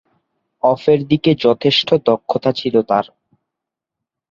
অফের 0.63 0.99
দিকে 1.07 1.31
যথেষ্ট 1.41 1.89
দক্ষতা 2.05 2.51
ছিল 2.51 2.75
তার। 2.81 3.05